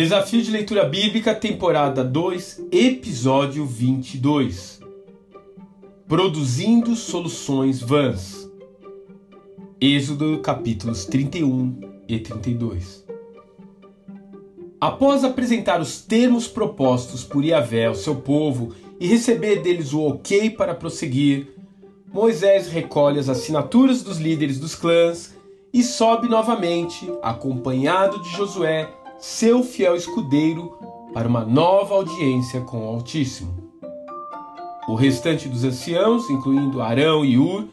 [0.00, 4.80] Desafio de Leitura Bíblica, temporada 2, episódio 22.
[6.08, 8.50] Produzindo soluções vãs.
[9.78, 11.78] Êxodo, capítulos 31
[12.08, 13.04] e 32.
[14.80, 20.48] Após apresentar os termos propostos por Yahvé ao seu povo e receber deles o ok
[20.48, 21.46] para prosseguir,
[22.10, 25.34] Moisés recolhe as assinaturas dos líderes dos clãs
[25.74, 28.88] e sobe novamente, acompanhado de Josué
[29.20, 30.78] seu fiel escudeiro
[31.12, 33.70] para uma nova audiência com o Altíssimo.
[34.88, 37.68] O restante dos anciãos, incluindo Arão e Ur,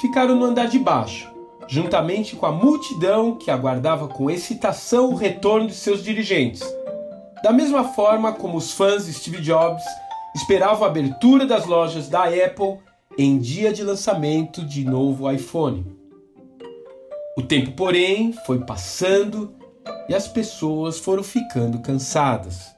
[0.00, 1.30] ficaram no andar de baixo,
[1.68, 6.62] juntamente com a multidão que aguardava com excitação o retorno de seus dirigentes.
[7.44, 9.84] Da mesma forma como os fãs de Steve Jobs
[10.34, 12.78] esperavam a abertura das lojas da Apple
[13.16, 15.86] em dia de lançamento de novo iPhone.
[17.36, 19.57] O tempo, porém, foi passando
[20.08, 22.74] e as pessoas foram ficando cansadas.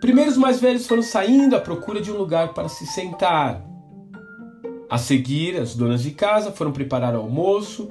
[0.00, 3.64] Primeiro, os mais velhos foram saindo à procura de um lugar para se sentar.
[4.90, 7.90] A seguir, as donas de casa foram preparar o almoço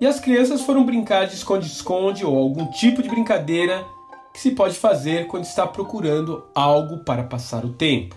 [0.00, 3.84] e as crianças foram brincar de esconde-esconde ou algum tipo de brincadeira
[4.32, 8.16] que se pode fazer quando está procurando algo para passar o tempo.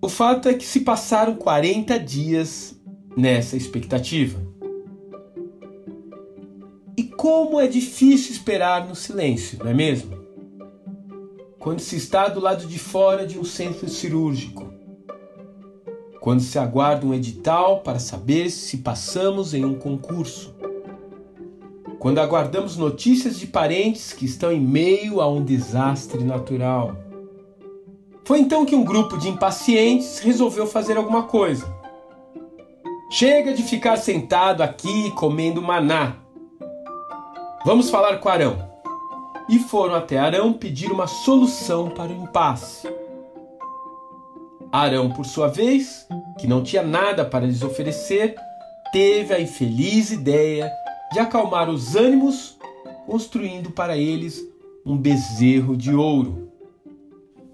[0.00, 2.78] O fato é que se passaram 40 dias
[3.16, 4.53] nessa expectativa.
[7.24, 10.14] Como é difícil esperar no silêncio, não é mesmo?
[11.58, 14.70] Quando se está do lado de fora de um centro cirúrgico.
[16.20, 20.54] Quando se aguarda um edital para saber se passamos em um concurso.
[21.98, 26.94] Quando aguardamos notícias de parentes que estão em meio a um desastre natural.
[28.22, 31.74] Foi então que um grupo de impacientes resolveu fazer alguma coisa.
[33.10, 36.23] Chega de ficar sentado aqui comendo maná
[37.64, 38.58] Vamos falar com Arão.
[39.48, 42.86] E foram até Arão pedir uma solução para o impasse.
[44.70, 46.06] Arão, por sua vez,
[46.38, 48.34] que não tinha nada para lhes oferecer,
[48.92, 50.70] teve a infeliz ideia
[51.10, 52.58] de acalmar os ânimos,
[53.06, 54.46] construindo para eles
[54.84, 56.50] um bezerro de ouro.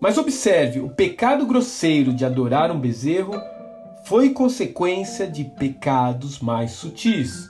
[0.01, 3.35] Mas observe: o pecado grosseiro de adorar um bezerro
[4.05, 7.49] foi consequência de pecados mais sutis.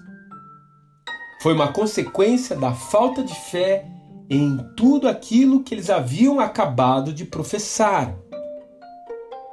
[1.41, 3.87] Foi uma consequência da falta de fé
[4.29, 8.15] em tudo aquilo que eles haviam acabado de professar.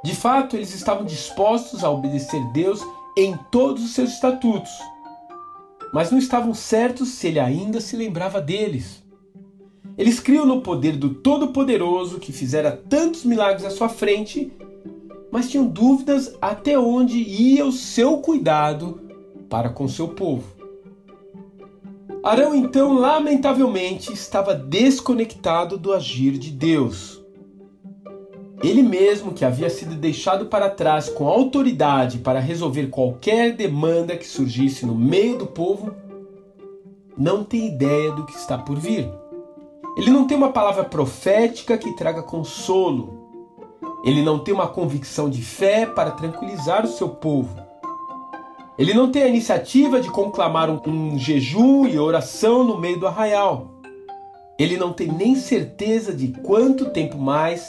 [0.04, 4.70] De fato, eles estavam dispostos a obedecer Deus em todos os seus estatutos,
[5.92, 9.02] mas não estavam certos se ele ainda se lembrava deles.
[9.96, 14.52] Eles criam no poder do Todo-Poderoso que fizera tantos milagres à sua frente,
[15.32, 19.00] mas tinham dúvidas até onde ia o seu cuidado
[19.48, 20.57] para com seu povo.
[22.22, 27.22] Arão então, lamentavelmente, estava desconectado do agir de Deus.
[28.62, 34.26] Ele mesmo, que havia sido deixado para trás com autoridade para resolver qualquer demanda que
[34.26, 35.94] surgisse no meio do povo,
[37.16, 39.08] não tem ideia do que está por vir.
[39.96, 43.28] Ele não tem uma palavra profética que traga consolo.
[44.04, 47.67] Ele não tem uma convicção de fé para tranquilizar o seu povo.
[48.78, 53.08] Ele não tem a iniciativa de conclamar um, um jejum e oração no meio do
[53.08, 53.74] arraial.
[54.56, 57.68] Ele não tem nem certeza de quanto tempo mais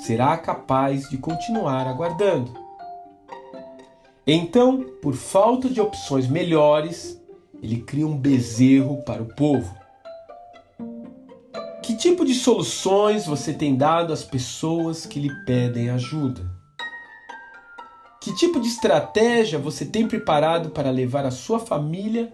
[0.00, 2.50] será capaz de continuar aguardando.
[4.26, 7.20] Então, por falta de opções melhores,
[7.62, 9.74] ele cria um bezerro para o povo.
[11.82, 16.57] Que tipo de soluções você tem dado às pessoas que lhe pedem ajuda?
[18.20, 22.32] Que tipo de estratégia você tem preparado para levar a sua família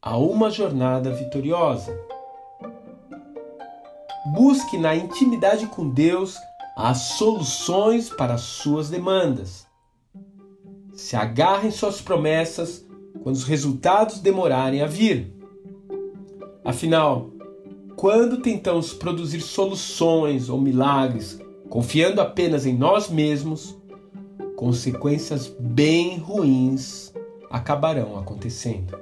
[0.00, 1.98] a uma jornada vitoriosa?
[4.34, 6.36] Busque na intimidade com Deus
[6.76, 9.66] as soluções para as suas demandas.
[10.92, 12.84] Se agarre em suas promessas
[13.22, 15.32] quando os resultados demorarem a vir.
[16.62, 17.30] Afinal,
[17.96, 23.76] quando tentamos produzir soluções ou milagres confiando apenas em nós mesmos,
[24.64, 27.12] consequências bem ruins
[27.50, 28.98] acabarão acontecendo.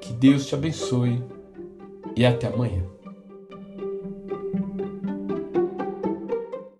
[0.00, 1.22] Que Deus te abençoe
[2.16, 2.82] e até amanhã.